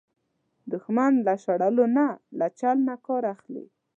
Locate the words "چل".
2.59-2.77